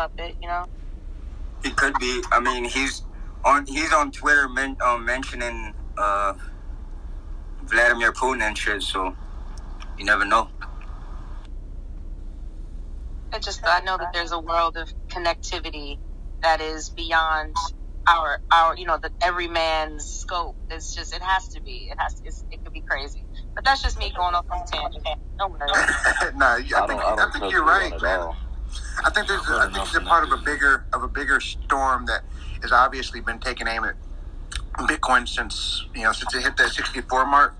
puppet, 0.00 0.36
you 0.40 0.48
know. 0.48 0.64
He 1.62 1.70
could 1.70 1.98
be. 1.98 2.22
I 2.32 2.40
mean, 2.40 2.64
he's 2.64 3.02
on. 3.44 3.66
He's 3.66 3.92
on 3.92 4.10
Twitter 4.12 4.48
men, 4.48 4.76
um, 4.84 5.04
mentioning 5.04 5.74
uh, 5.98 6.34
Vladimir 7.64 8.12
Putin 8.12 8.40
and 8.42 8.56
shit. 8.56 8.82
So 8.82 9.14
you 9.98 10.04
never 10.04 10.24
know. 10.24 10.48
I 13.32 13.38
just 13.38 13.60
I 13.66 13.80
know 13.82 13.98
that 13.98 14.12
there's 14.14 14.32
a 14.32 14.40
world 14.40 14.76
of 14.76 14.88
connectivity 15.08 15.98
that 16.42 16.62
is 16.62 16.88
beyond 16.88 17.54
our 18.08 18.40
our 18.50 18.76
you 18.76 18.86
know 18.86 18.98
the 19.00 19.10
every 19.20 19.48
man's 19.48 20.06
scope. 20.06 20.56
It's 20.70 20.94
just 20.94 21.14
it 21.14 21.22
has 21.22 21.48
to 21.48 21.62
be. 21.62 21.90
It 21.92 21.98
has 21.98 22.14
to, 22.20 22.28
it 22.50 22.64
could 22.64 22.72
be 22.72 22.82
crazy. 22.88 23.26
But 23.54 23.64
that's 23.66 23.82
just 23.82 23.98
me 23.98 24.12
going 24.16 24.34
off 24.34 24.46
on 24.50 24.62
a 24.62 24.66
tangent. 24.66 25.06
Don't 25.38 25.52
worry. 25.52 25.68
nah, 26.36 26.56
I 26.56 26.86
think 26.86 27.02
I, 27.02 27.16
I 27.18 27.30
think 27.32 27.52
you're 27.52 27.64
right, 27.64 27.92
man. 28.00 28.30
I 29.04 29.10
think 29.10 29.28
there's 29.28 29.42
I 29.48 29.70
think 29.72 29.86
it's 29.86 29.94
a 29.94 30.00
part 30.00 30.24
of 30.24 30.32
a 30.32 30.42
bigger 30.42 30.84
of 30.92 31.02
a 31.02 31.08
bigger 31.08 31.40
storm 31.40 32.06
that 32.06 32.22
has 32.62 32.72
obviously 32.72 33.20
been 33.20 33.38
taking 33.38 33.66
aim 33.66 33.84
at 33.84 33.94
Bitcoin 34.78 35.28
since 35.28 35.86
you 35.94 36.02
know 36.02 36.12
since 36.12 36.34
it 36.34 36.42
hit 36.42 36.56
that 36.56 36.70
64 36.70 37.26
mark. 37.26 37.54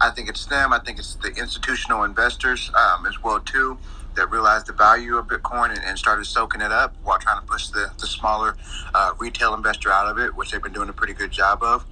I 0.00 0.10
think 0.10 0.28
it's 0.28 0.46
them. 0.46 0.72
I 0.72 0.80
think 0.80 0.98
it's 0.98 1.14
the 1.16 1.28
institutional 1.28 2.04
investors 2.04 2.70
um, 2.74 3.06
as 3.06 3.22
well 3.22 3.40
too 3.40 3.78
that 4.16 4.30
realized 4.30 4.66
the 4.66 4.72
value 4.72 5.16
of 5.16 5.26
Bitcoin 5.26 5.70
and, 5.70 5.80
and, 5.84 5.98
started 5.98 6.24
soaking 6.24 6.60
it 6.60 6.70
up 6.70 6.94
while 7.02 7.18
trying 7.18 7.40
to 7.40 7.46
push 7.46 7.68
the, 7.68 7.90
the 7.98 8.06
smaller 8.06 8.56
uh, 8.94 9.12
retail 9.18 9.54
investor 9.54 9.90
out 9.90 10.06
of 10.06 10.18
it, 10.18 10.34
which 10.36 10.52
they've 10.52 10.62
been 10.62 10.72
doing 10.72 10.88
a 10.88 10.92
pretty 10.92 11.12
good 11.12 11.32
job 11.32 11.62
of. 11.62 11.84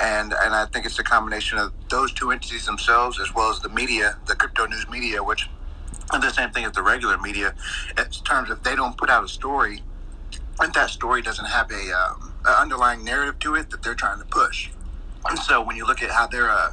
And 0.00 0.32
and 0.32 0.54
I 0.54 0.66
think 0.66 0.86
it's 0.86 0.98
a 0.98 1.04
combination 1.04 1.58
of 1.58 1.72
those 1.88 2.12
two 2.12 2.30
entities 2.30 2.66
themselves 2.66 3.18
as 3.20 3.34
well 3.34 3.50
as 3.50 3.60
the 3.60 3.68
media, 3.68 4.16
the 4.26 4.36
crypto 4.36 4.66
news 4.66 4.88
media, 4.88 5.22
which 5.22 5.48
same 6.38 6.50
thing 6.50 6.64
as 6.64 6.72
the 6.72 6.82
regular 6.82 7.18
media 7.18 7.54
in 7.96 8.04
terms 8.24 8.50
of 8.50 8.62
they 8.62 8.76
don't 8.76 8.96
put 8.96 9.10
out 9.10 9.24
a 9.24 9.28
story 9.28 9.82
and 10.60 10.72
that 10.74 10.90
story 10.90 11.22
doesn't 11.22 11.46
have 11.46 11.70
a 11.70 11.92
um, 11.92 12.32
underlying 12.44 13.04
narrative 13.04 13.38
to 13.40 13.54
it 13.54 13.70
that 13.70 13.82
they're 13.82 13.94
trying 13.94 14.18
to 14.18 14.24
push. 14.24 14.70
And 15.28 15.38
so 15.38 15.62
when 15.62 15.76
you 15.76 15.86
look 15.86 16.02
at 16.02 16.10
how 16.10 16.26
they're, 16.26 16.50
uh, 16.50 16.72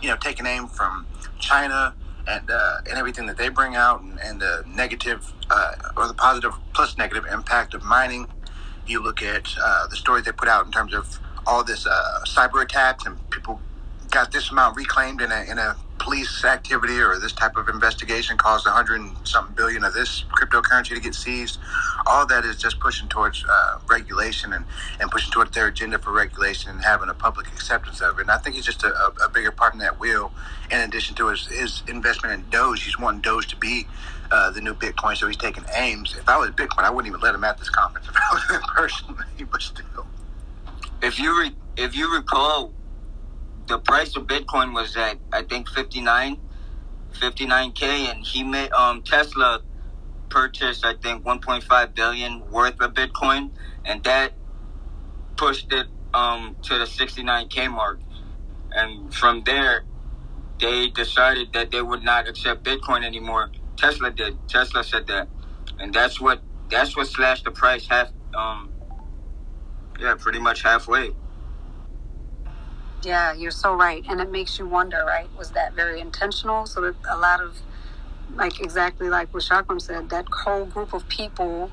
you 0.00 0.08
know, 0.08 0.16
taking 0.16 0.46
aim 0.46 0.68
from 0.68 1.06
China 1.38 1.94
and 2.26 2.50
uh, 2.50 2.78
and 2.88 2.98
everything 2.98 3.26
that 3.26 3.36
they 3.36 3.48
bring 3.48 3.76
out, 3.76 4.02
and, 4.02 4.18
and 4.20 4.40
the 4.40 4.64
negative 4.66 5.32
uh, 5.50 5.74
or 5.96 6.06
the 6.08 6.14
positive 6.14 6.52
plus 6.74 6.96
negative 6.96 7.24
impact 7.32 7.74
of 7.74 7.82
mining, 7.82 8.26
you 8.86 9.02
look 9.02 9.22
at 9.22 9.48
uh, 9.60 9.86
the 9.88 9.96
stories 9.96 10.24
they 10.24 10.32
put 10.32 10.48
out 10.48 10.64
in 10.66 10.72
terms 10.72 10.94
of 10.94 11.18
all 11.46 11.62
this 11.62 11.86
uh, 11.86 12.20
cyber 12.26 12.62
attacks 12.62 13.04
and 13.04 13.18
people 13.30 13.60
got 14.10 14.32
this 14.32 14.50
amount 14.50 14.76
reclaimed 14.76 15.20
in 15.20 15.30
a 15.32 15.44
in 15.50 15.58
a 15.58 15.76
police 16.04 16.44
activity 16.44 17.00
or 17.00 17.18
this 17.20 17.32
type 17.32 17.56
of 17.56 17.68
investigation 17.68 18.38
caused 18.38 18.66
a 18.68 18.70
hundred 18.70 19.00
and 19.02 19.16
something 19.24 19.56
billion 19.56 19.84
of 19.84 19.94
this 19.94 20.24
cryptocurrency 20.38 20.90
to 20.90 21.00
get 21.00 21.16
seized. 21.16 21.58
All 22.06 22.26
that 22.28 22.44
is 22.46 22.58
just 22.58 22.80
pushing 22.80 23.08
towards 23.08 23.44
uh, 23.48 23.80
regulation 23.90 24.54
and, 24.54 24.66
and 25.00 25.10
pushing 25.10 25.32
towards 25.32 25.52
their 25.52 25.68
agenda 25.68 25.98
for 25.98 26.12
regulation 26.12 26.70
and 26.72 26.84
having 26.84 27.10
a 27.10 27.14
public 27.14 27.48
acceptance 27.48 28.02
of 28.02 28.18
it. 28.18 28.22
And 28.22 28.32
I 28.32 28.38
think 28.38 28.56
he's 28.56 28.66
just 28.66 28.84
a, 28.84 28.94
a 29.24 29.30
bigger 29.30 29.52
part 29.52 29.74
in 29.74 29.80
that 29.80 30.00
wheel. 30.00 30.32
In 30.70 30.80
addition 30.82 31.16
to 31.16 31.28
his, 31.30 31.46
his 31.48 31.82
investment 31.88 32.34
in 32.34 32.50
Doge, 32.50 32.84
he's 32.84 32.98
wanting 33.00 33.22
Doge 33.22 33.48
to 33.48 33.56
be 33.56 33.88
uh, 34.32 34.50
the 34.52 34.62
new 34.62 34.74
Bitcoin, 34.74 35.16
so 35.16 35.28
he's 35.28 35.38
taking 35.38 35.64
aims. 35.76 36.16
If 36.18 36.28
I 36.28 36.38
was 36.38 36.50
Bitcoin, 36.52 36.84
I 36.84 36.90
wouldn't 36.90 37.08
even 37.12 37.22
let 37.22 37.34
him 37.34 37.44
at 37.44 37.58
this 37.58 37.70
conference 37.70 38.08
if 38.10 38.16
I 38.16 38.34
was 38.34 38.44
him 38.50 38.62
personally, 38.76 39.24
but 39.50 39.62
still. 39.62 40.06
If 41.02 41.18
you 41.18 41.40
re- 41.40 41.56
if 41.76 41.96
you 41.96 42.14
recall, 42.14 42.72
the 43.68 43.78
price 43.78 44.16
of 44.16 44.26
Bitcoin 44.26 44.74
was 44.74 44.96
at 44.96 45.18
I 45.32 45.42
think 45.42 45.68
59, 45.68 46.38
59k, 47.12 47.82
and 47.82 48.26
he 48.26 48.44
made 48.44 48.72
um 48.72 49.02
Tesla 49.02 49.62
purchased 50.30 50.84
I 50.86 50.94
think 50.94 51.24
1.5 51.24 51.94
billion 51.94 52.50
worth 52.50 52.80
of 52.80 52.94
Bitcoin, 52.94 53.52
and 53.84 54.04
that 54.04 54.34
pushed 55.36 55.72
it 55.72 55.88
um 56.14 56.56
to 56.64 56.78
the 56.78 56.86
69k 56.86 57.70
mark, 57.70 58.00
and 58.72 59.14
from 59.14 59.44
there 59.44 59.84
they 60.60 60.88
decided 60.88 61.52
that 61.54 61.70
they 61.72 61.82
would 61.82 62.04
not 62.04 62.28
accept 62.28 62.64
Bitcoin 62.64 63.04
anymore. 63.04 63.50
Tesla 63.76 64.10
did. 64.12 64.38
Tesla 64.48 64.84
said 64.84 65.06
that, 65.08 65.28
and 65.80 65.94
that's 65.94 66.20
what 66.20 66.42
that's 66.70 66.96
what 66.96 67.08
slashed 67.08 67.44
the 67.44 67.52
price 67.52 67.88
half. 67.88 68.12
Um, 68.36 68.72
yeah, 70.00 70.16
pretty 70.18 70.40
much 70.40 70.62
halfway. 70.62 71.10
Yeah, 73.04 73.34
you're 73.34 73.52
so 73.52 73.74
right. 73.74 74.04
And 74.08 74.20
it 74.20 74.30
makes 74.32 74.58
you 74.58 74.66
wonder, 74.68 75.04
right? 75.06 75.30
Was 75.38 75.52
that 75.52 75.74
very 75.74 76.00
intentional? 76.00 76.66
So 76.66 76.82
that 76.82 76.96
a 77.10 77.18
lot 77.18 77.42
of, 77.42 77.58
like 78.36 78.60
exactly 78.60 79.08
like 79.10 79.32
what 79.34 79.44
Chakram 79.44 79.80
said, 79.80 80.10
that 80.10 80.26
whole 80.44 80.66
group 80.66 80.94
of 80.94 81.08
people 81.08 81.70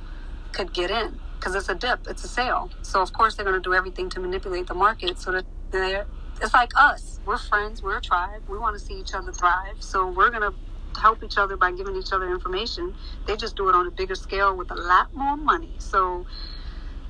could 0.53 0.74
get 0.74 0.91
in 0.91 1.20
because 1.38 1.56
it's 1.56 1.70
a 1.70 1.75
dip, 1.75 2.02
it's 2.09 2.24
a 2.24 2.30
sale. 2.30 2.70
So 2.84 3.02
of 3.02 3.14
course 3.14 3.36
they're 3.36 3.46
going 3.46 3.62
to 3.62 3.70
do 3.70 3.75
everything 3.75 4.09
to 4.12 4.20
manipulate 4.20 4.68
the 4.68 4.75
market 4.75 5.20
so 5.20 5.31
that 5.34 5.46
they're. 5.72 6.06
It's 6.41 6.53
like 6.53 6.72
us. 6.78 7.20
We're 7.25 7.38
friends. 7.38 7.84
We're 7.84 7.97
a 7.97 8.02
tribe. 8.02 8.44
We 8.50 8.58
want 8.59 8.78
to 8.78 8.84
see 8.86 8.96
each 8.96 9.14
other 9.14 9.31
thrive. 9.34 9.78
So 9.80 10.08
we're 10.12 10.31
going 10.31 10.44
to 10.44 10.53
help 11.02 11.24
each 11.24 11.38
other 11.38 11.58
by 11.58 11.72
giving 11.72 11.96
each 11.97 12.14
other 12.14 12.31
information. 12.31 12.96
They 13.28 13.38
just 13.38 13.58
do 13.58 13.70
it 13.70 13.75
on 13.75 13.88
a 13.88 13.91
bigger 13.91 14.16
scale 14.16 14.56
with 14.58 14.72
a 14.72 14.75
lot 14.75 15.14
more 15.16 15.38
money. 15.38 15.72
So 15.80 16.25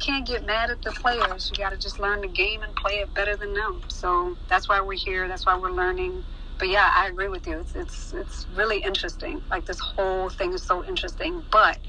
can't 0.01 0.28
get 0.28 0.45
mad 0.45 0.72
at 0.72 0.84
the 0.84 0.91
players. 0.91 1.51
You 1.51 1.63
got 1.63 1.72
to 1.72 1.78
just 1.78 2.00
learn 2.00 2.22
the 2.22 2.29
game 2.29 2.63
and 2.63 2.75
play 2.75 2.95
it 2.95 3.13
better 3.16 3.38
than 3.38 3.53
them. 3.56 3.81
So 3.89 4.38
that's 4.50 4.69
why 4.69 4.81
we're 4.81 4.97
here. 4.97 5.28
That's 5.29 5.45
why 5.47 5.57
we're 5.59 5.72
learning. 5.72 6.25
But 6.59 6.69
yeah, 6.69 6.91
I 6.95 7.07
agree 7.09 7.29
with 7.29 7.47
you. 7.47 7.59
It's 7.59 7.75
it's 7.75 8.13
it's 8.13 8.47
really 8.56 8.79
interesting. 8.79 9.41
Like 9.51 9.66
this 9.66 9.79
whole 9.79 10.29
thing 10.29 10.53
is 10.53 10.63
so 10.63 10.85
interesting. 10.85 11.44
But 11.51 11.79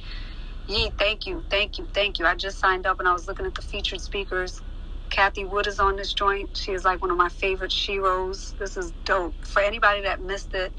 Yee, 0.68 0.92
thank 0.98 1.26
you, 1.26 1.44
thank 1.50 1.78
you, 1.78 1.88
thank 1.94 2.20
you. 2.20 2.26
I 2.26 2.36
just 2.36 2.58
signed 2.58 2.86
up 2.86 3.00
and 3.00 3.08
I 3.08 3.12
was 3.12 3.28
looking 3.28 3.46
at 3.46 3.54
the 3.56 3.62
featured 3.62 4.00
speakers. 4.00 4.62
Cathie 5.10 5.44
Wood 5.44 5.66
is 5.68 5.80
on 5.80 5.96
this 5.96 6.14
joint. 6.14 6.56
She 6.56 6.72
is 6.72 6.84
like 6.86 7.02
one 7.02 7.10
of 7.10 7.18
my 7.18 7.28
favorite 7.28 7.72
sheroes. 7.72 8.56
This 8.58 8.78
is 8.78 8.92
dope. 9.04 9.34
For 9.44 9.60
anybody 9.62 10.02
that 10.02 10.22
missed 10.22 10.54
it, 10.54 10.72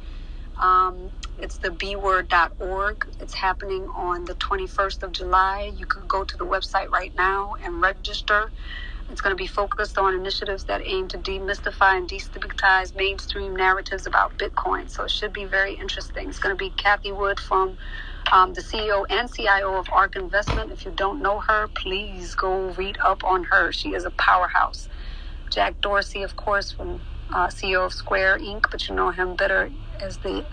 um, 0.62 1.12
it's 1.40 1.58
the 1.60 1.70
bword.org. 1.70 3.06
It's 3.20 3.36
happening 3.36 3.84
on 3.96 4.26
the 4.26 4.36
21st 4.36 5.04
of 5.04 5.12
July. 5.14 5.72
You 5.76 5.86
can 5.88 6.08
go 6.08 6.24
to 6.24 6.38
the 6.38 6.46
website 6.46 6.90
right 6.90 7.14
now 7.18 7.56
and 7.64 7.82
register. 7.82 8.52
It's 9.10 9.22
going 9.22 9.36
to 9.36 9.42
be 9.42 9.48
focused 9.48 9.98
on 10.00 10.16
initiatives 10.16 10.66
that 10.66 10.82
aim 10.86 11.08
to 11.10 11.20
demystify 11.20 11.98
and 11.98 12.10
destigmatize 12.10 12.96
mainstream 12.96 13.56
narratives 13.56 14.08
about 14.08 14.38
Bitcoin. 14.40 14.90
So 14.90 15.06
it 15.06 15.12
should 15.12 15.34
be 15.34 15.46
very 15.46 15.76
interesting. 15.76 16.30
It's 16.30 16.40
going 16.40 16.56
to 16.58 16.60
be 16.64 16.72
Cathie 16.72 17.14
Wood 17.14 17.40
from 17.40 17.78
um, 18.34 18.54
the 18.54 18.62
CEO 18.62 19.06
and 19.10 19.32
CIO 19.32 19.78
of 19.80 19.88
ARK 19.94 20.16
Investment. 20.18 20.72
If 20.72 20.86
you 20.86 20.92
don't 20.92 21.22
know 21.22 21.42
her, 21.42 21.70
please 21.70 22.36
go 22.36 22.72
read 22.74 22.98
up 23.06 23.24
on 23.26 23.46
her. 23.46 23.72
She 23.72 23.90
is 23.96 24.06
a 24.06 24.12
powerhouse. 24.12 24.90
Jack 25.52 25.82
Dorsey, 25.82 26.24
of 26.24 26.36
course, 26.36 26.72
from 26.72 27.04
uh, 27.32 27.48
CEO 27.48 27.86
of 27.86 27.94
Square 27.94 28.40
Inc., 28.40 28.66
but 28.72 28.88
you 28.90 28.96
know 28.96 29.12
him 29.12 29.36
better 29.36 29.72
as 30.02 30.20
the 30.20 30.46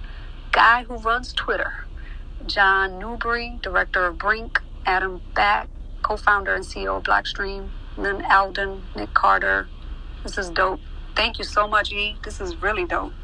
guy 0.52 0.84
who 0.84 0.98
runs 0.98 1.32
Twitter, 1.34 1.72
John 2.46 2.98
Newbery, 2.98 3.58
director 3.62 4.06
of 4.06 4.18
Brink, 4.18 4.60
Adam 4.86 5.22
Back, 5.34 5.68
co 6.02 6.16
founder 6.16 6.54
and 6.54 6.64
CEO 6.64 6.98
of 6.98 7.04
Blockstream, 7.04 7.72
Lyn 7.96 8.22
Alden, 8.30 8.88
Nick 8.96 9.14
Carter. 9.14 9.68
This 10.24 10.38
is 10.38 10.50
dope. 10.50 10.80
Thank 11.16 11.38
you 11.38 11.44
so 11.44 11.68
much, 11.68 11.92
E. 11.92 12.18
This 12.24 12.40
is 12.40 12.62
really 12.62 12.86
dope. 12.86 13.14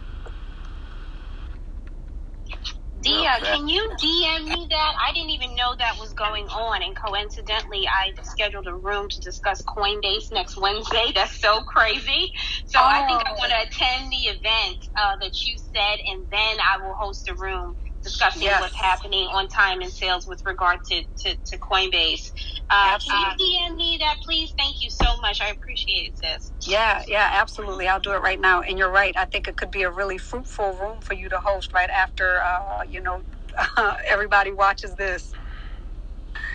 Dia, 3.07 3.39
can 3.41 3.69
you 3.69 3.89
DM 4.03 4.45
me 4.49 4.67
that? 4.71 4.93
I 4.99 5.13
didn't 5.15 5.31
even 5.31 5.55
know 5.55 5.75
that 5.79 5.95
was 6.01 6.13
going 6.15 6.47
on. 6.47 6.83
And 6.83 6.97
coincidentally, 6.97 7.87
I 7.87 8.11
scheduled 8.25 8.67
a 8.67 8.75
room 8.75 9.09
to 9.09 9.21
discuss 9.21 9.63
Coinbase 9.63 10.33
next 10.33 10.57
Wednesday. 10.61 11.13
That's 11.15 11.41
so 11.41 11.63
crazy. 11.63 12.31
So 12.67 12.81
oh. 12.81 12.85
I 12.85 13.07
think 13.07 13.23
I 13.23 13.33
want 13.39 13.53
to 13.53 13.61
attend 13.63 14.11
the 14.11 14.25
event 14.35 14.79
uh, 14.99 15.17
that 15.21 15.33
you 15.47 15.55
said, 15.73 15.99
and 16.11 16.27
then 16.31 16.57
I 16.59 16.85
will 16.85 16.95
host 16.99 17.29
a 17.29 17.35
room 17.35 17.77
discussing 18.07 18.43
yes. 18.43 18.61
what's 18.61 18.75
happening 18.75 19.27
on 19.33 19.49
time 19.49 19.81
and 19.81 19.91
sales 19.91 20.27
with 20.29 20.41
regard 20.47 20.79
to, 20.89 21.03
to, 21.19 21.37
to 21.45 21.59
Coinbase. 21.59 22.31
Uh, 22.71 22.99
can 22.99 23.37
you 23.41 23.73
DM 23.73 23.77
me 23.77 23.97
that, 24.01 24.17
please? 24.25 24.55
Thank 24.57 24.77
you 24.81 24.91
so 24.91 25.21
much. 25.21 25.41
I 25.41 25.49
appreciate 25.49 26.13
it, 26.13 26.19
sis. 26.19 26.53
Yeah, 26.67 27.03
yeah, 27.09 27.31
absolutely. 27.33 27.89
I'll 27.89 28.01
do 28.01 28.13
it 28.13 28.23
right 28.23 28.41
now. 28.41 28.63
And 28.63 28.79
you're 28.79 28.93
right. 28.93 29.15
I 29.17 29.25
think 29.25 29.49
it 29.49 29.57
could 29.57 29.73
be 29.73 29.83
a 29.83 29.91
really 29.91 30.19
fruitful 30.19 30.75
room 30.75 31.01
for 31.01 31.15
you 31.15 31.29
to 31.29 31.39
host 31.39 31.73
right 31.73 31.91
after, 31.91 32.39
uh, 32.39 32.85
you 32.89 33.01
know, 33.01 33.23
everybody 34.09 34.53
watches 34.53 34.95
this. 34.95 35.33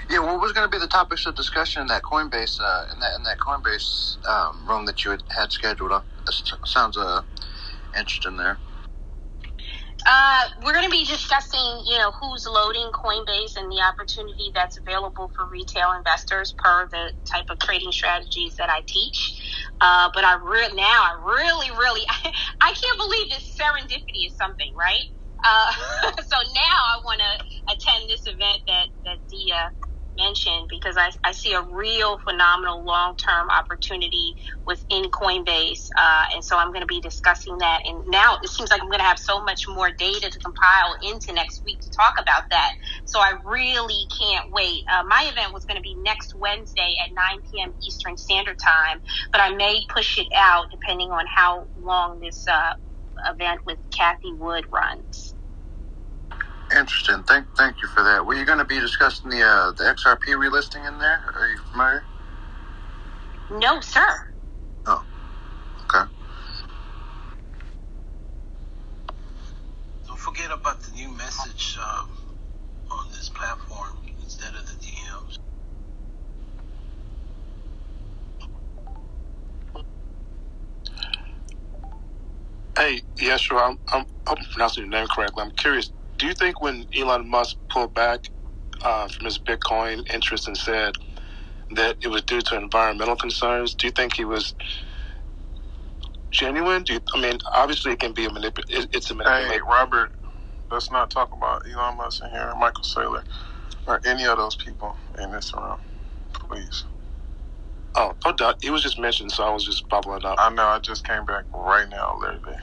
Yeah, 0.10 0.20
what 0.20 0.40
was 0.40 0.54
going 0.54 0.70
to 0.70 0.72
be 0.72 0.80
the 0.80 0.88
topics 0.88 1.26
of 1.26 1.36
discussion 1.36 1.82
in 1.82 1.88
that 1.88 2.04
Coinbase 2.04 2.60
uh, 2.62 2.94
in 2.94 3.00
that 3.00 3.12
in 3.18 3.24
that 3.24 3.38
Coinbase 3.40 4.18
um, 4.28 4.68
room 4.68 4.86
that 4.86 5.04
you 5.04 5.12
had, 5.12 5.24
had 5.30 5.52
scheduled? 5.52 5.92
Uh, 5.92 6.02
sounds 6.66 6.98
uh, 6.98 7.22
interesting 7.98 8.38
there. 8.38 8.60
Uh, 10.08 10.44
we're 10.64 10.74
going 10.74 10.86
to 10.86 10.92
be 10.92 11.06
discussing, 11.06 11.84
you 11.86 11.98
know, 11.98 12.12
who's 12.20 12.48
loading 12.48 12.90
Coinbase 12.92 13.58
and 13.58 13.72
the 13.72 13.82
opportunity 13.82 14.52
that's 14.56 14.78
available 14.78 15.32
for 15.36 15.48
retail 15.50 15.94
investors 15.98 16.54
per 16.58 16.88
the 16.92 17.14
type 17.32 17.46
of 17.50 17.60
trading 17.60 17.92
strategies 17.92 18.56
that 18.58 18.70
I 18.70 18.82
teach. 18.88 19.40
Uh, 19.82 20.10
but 20.14 20.24
I 20.26 20.36
re- 20.42 20.76
now 20.76 20.84
I 21.06 21.22
really, 21.24 21.72
really, 21.72 22.02
I, 22.10 22.32
I 22.62 22.74
can't 22.74 23.00
believe 23.00 23.30
this 23.30 23.56
serendipity 23.60 24.28
is 24.28 24.36
something, 24.38 24.72
right? 24.78 25.06
Uh, 25.46 25.72
so 26.28 26.38
now 26.54 26.78
I 26.94 27.00
want 27.06 27.22
to 27.22 27.74
attend 27.74 28.10
this 28.10 28.24
event 28.28 28.60
that 28.68 28.88
that 29.06 29.18
Dia 29.30 29.72
mentioned 30.24 30.68
because 30.70 30.98
I, 30.98 31.12
I 31.26 31.34
see 31.34 31.54
a 31.54 31.64
real 31.64 32.20
phenomenal 32.28 32.86
long 32.86 33.16
term 33.18 33.50
opportunity 33.50 34.36
within 34.68 35.06
Coinbase. 35.12 35.88
Uh, 36.00 36.26
and 36.36 36.44
so 36.46 36.58
I'm 36.58 36.70
going 36.70 36.82
to 36.82 36.88
be 36.88 37.02
discussing 37.02 37.58
that. 37.60 37.82
And 37.86 38.04
now 38.08 38.38
it 38.44 38.50
seems 38.50 38.72
like 38.72 38.82
I'm 38.82 38.90
going 38.90 39.00
to 39.02 39.06
have 39.06 39.20
so 39.20 39.44
much 39.44 39.64
more 39.68 39.92
data 39.98 40.30
to 40.30 40.40
compile 40.40 40.96
into 41.12 41.34
next 41.34 41.64
week 41.66 41.80
to 41.82 41.92
talk 41.92 42.16
about 42.22 42.44
that. 42.52 42.72
So 43.06 43.20
I 43.20 43.34
really 43.46 44.04
can't 44.20 44.46
wait. 44.54 44.84
Uh, 44.94 45.04
my 45.08 45.30
event 45.32 45.54
was 45.54 45.66
going 45.66 45.78
to 45.78 45.84
be 45.84 45.96
next 46.06 46.34
Wednesday 46.36 46.96
at 47.06 47.12
9 47.16 47.42
p.m. 47.52 47.74
Eastern 47.88 48.18
Standard 48.18 48.58
Time, 48.64 49.00
but 49.32 49.42
I 49.42 49.56
may 49.56 49.82
push 49.94 50.18
it 50.18 50.28
out 50.38 50.68
depending 50.72 51.12
on 51.12 51.26
how 51.34 51.66
long 51.78 52.20
this 52.22 52.46
uh, 52.52 52.74
event 53.34 53.62
with 53.66 53.80
Cathie 53.98 54.34
Wood 54.38 54.66
runs. 54.74 55.31
Interesting. 56.76 57.24
Thank 57.24 57.48
thank 57.58 57.78
you 57.82 57.90
for 57.90 58.04
that. 58.04 58.26
Were 58.26 58.36
you 58.36 58.46
going 58.46 58.60
to 58.60 58.66
be 58.66 58.80
discussing 58.80 59.32
the 59.32 59.42
uh, 59.44 59.72
the 59.74 59.86
XRP 59.86 60.36
relisting 60.36 60.88
in 60.88 61.00
there? 61.00 61.22
Are 61.36 61.50
you 61.50 61.60
familiar? 61.72 62.06
No, 63.52 63.82
sir. 63.82 64.08
Oh, 64.88 65.04
okay. 65.84 66.10
Don't 70.08 70.20
forget 70.20 70.52
about 70.52 70.84
the 70.84 70.92
new 70.94 71.10
message 71.18 71.78
um, 71.82 72.10
on 72.92 73.08
this 73.12 73.30
platform 73.30 73.98
instead 74.24 74.56
of 74.56 74.66
the 74.68 74.76
DMs. 74.76 75.38
Hey, 82.78 83.02
yeah, 83.22 83.38
sure. 83.38 83.60
I'm, 83.64 83.78
I'm, 83.94 84.06
I'm 84.28 84.38
pronouncing 84.54 84.84
your 84.84 84.92
name 84.92 85.08
correctly. 85.08 85.44
I'm 85.44 85.52
curious 85.52 85.92
do 86.22 86.28
you 86.28 86.36
think 86.36 86.62
when 86.62 86.86
Elon 86.96 87.28
Musk 87.28 87.58
pulled 87.68 87.96
back 87.96 88.30
uh, 88.84 89.08
from 89.08 89.26
his 89.26 89.40
Bitcoin 89.40 90.08
interest 90.14 90.48
and 90.48 90.56
said 90.56 90.94
that 91.72 91.98
it 92.04 92.10
was 92.10 92.22
due 92.22 92.42
to 92.42 92.56
environmental 92.56 93.16
concerns, 93.16 93.74
do 93.74 93.88
you 93.88 93.92
think 93.92 94.16
he 94.16 94.24
was 94.24 94.54
genuine? 96.30 96.84
Do 96.84 96.94
you, 96.94 97.02
I 97.16 97.22
mean, 97.22 97.40
obviously 97.56 97.94
it 97.94 98.00
can 98.00 98.14
be 98.14 98.26
a 98.26 98.30
manipulation. 98.30 98.88
It's 98.94 99.10
a 99.10 99.16
manipulation. 99.16 99.52
Hey, 99.52 99.60
Robert, 99.68 100.12
let's 100.70 100.92
not 100.92 101.10
talk 101.10 101.34
about 101.36 101.64
Elon 101.68 101.98
Musk 101.98 102.22
in 102.24 102.30
here, 102.30 102.54
Michael 102.56 102.84
Saylor, 102.84 103.24
or 103.88 104.00
any 104.06 104.26
of 104.26 104.38
those 104.38 104.56
people 104.56 104.96
in 105.18 105.32
this 105.32 105.52
room, 105.56 105.78
please. 106.34 106.84
Oh. 107.96 108.16
He 108.62 108.70
was 108.70 108.84
just 108.84 109.00
mentioned, 109.00 109.32
so 109.32 109.44
I 109.44 109.52
was 109.52 109.66
just 109.66 109.90
bubbling 109.90 110.24
up. 110.24 110.36
I 110.40 110.52
know. 110.52 110.68
I 110.68 110.78
just 110.78 111.04
came 111.04 111.26
back 111.26 111.46
right 111.52 111.90
now, 111.90 112.16
literally. 112.22 112.60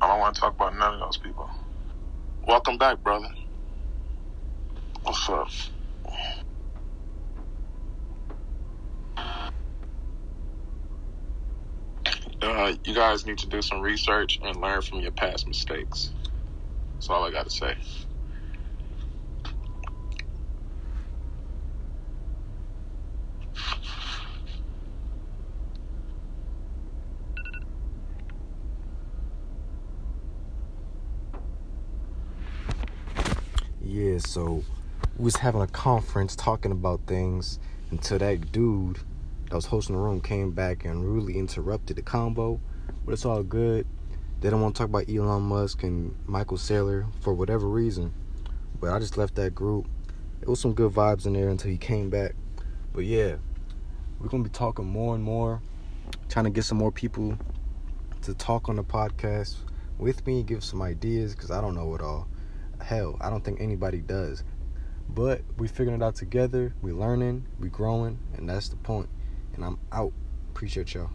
I 0.00 0.08
don't 0.08 0.18
want 0.18 0.34
to 0.34 0.40
talk 0.40 0.56
about 0.56 0.76
none 0.76 0.94
of 0.94 1.00
those 1.00 1.16
people. 1.16 1.48
Welcome 2.48 2.78
back, 2.78 3.02
brother. 3.04 3.30
What's 5.02 5.28
up? 5.30 5.48
Uh, 12.42 12.74
you 12.84 12.94
guys 12.94 13.26
need 13.26 13.38
to 13.38 13.48
do 13.48 13.62
some 13.62 13.80
research 13.82 14.38
and 14.42 14.60
learn 14.60 14.82
from 14.82 15.00
your 15.00 15.12
past 15.12 15.48
mistakes. 15.48 16.12
That's 16.96 17.10
all 17.10 17.24
I 17.24 17.32
got 17.32 17.44
to 17.44 17.50
say. 17.50 17.74
Yeah, 33.90 34.18
so 34.18 34.62
we 35.16 35.24
was 35.24 35.36
having 35.36 35.62
a 35.62 35.66
conference 35.66 36.36
talking 36.36 36.72
about 36.72 37.00
things 37.06 37.58
until 37.90 38.18
that 38.18 38.52
dude 38.52 38.98
that 39.48 39.54
was 39.54 39.64
hosting 39.64 39.96
the 39.96 40.02
room 40.02 40.20
came 40.20 40.50
back 40.50 40.84
and 40.84 41.14
really 41.14 41.38
interrupted 41.38 41.96
the 41.96 42.02
combo. 42.02 42.60
But 43.06 43.12
it's 43.12 43.24
all 43.24 43.42
good. 43.42 43.86
They 44.42 44.50
don't 44.50 44.60
want 44.60 44.76
to 44.76 44.78
talk 44.80 44.90
about 44.90 45.08
Elon 45.08 45.40
Musk 45.40 45.84
and 45.84 46.14
Michael 46.26 46.58
Saylor 46.58 47.06
for 47.22 47.32
whatever 47.32 47.66
reason. 47.66 48.12
But 48.78 48.90
I 48.90 48.98
just 48.98 49.16
left 49.16 49.36
that 49.36 49.54
group. 49.54 49.86
It 50.42 50.48
was 50.48 50.60
some 50.60 50.74
good 50.74 50.92
vibes 50.92 51.24
in 51.24 51.32
there 51.32 51.48
until 51.48 51.70
he 51.70 51.78
came 51.78 52.10
back. 52.10 52.34
But 52.92 53.06
yeah, 53.06 53.36
we're 54.20 54.28
gonna 54.28 54.44
be 54.44 54.50
talking 54.50 54.84
more 54.84 55.14
and 55.14 55.24
more, 55.24 55.62
trying 56.28 56.44
to 56.44 56.50
get 56.50 56.64
some 56.64 56.76
more 56.76 56.92
people 56.92 57.38
to 58.20 58.34
talk 58.34 58.68
on 58.68 58.76
the 58.76 58.84
podcast 58.84 59.56
with 59.96 60.26
me, 60.26 60.42
give 60.42 60.62
some 60.62 60.82
ideas, 60.82 61.34
because 61.34 61.50
I 61.50 61.62
don't 61.62 61.74
know 61.74 61.94
it 61.94 62.02
all. 62.02 62.28
Hell, 62.80 63.16
I 63.20 63.30
don't 63.30 63.44
think 63.44 63.60
anybody 63.60 64.00
does. 64.00 64.44
But 65.08 65.42
we 65.56 65.68
figuring 65.68 66.00
it 66.00 66.04
out 66.04 66.14
together. 66.16 66.74
We 66.82 66.92
learning, 66.92 67.46
we 67.58 67.68
growing, 67.68 68.20
and 68.36 68.48
that's 68.48 68.68
the 68.68 68.76
point. 68.76 69.08
And 69.54 69.64
I'm 69.64 69.78
out. 69.92 70.12
Appreciate 70.50 70.94
y'all. 70.94 71.10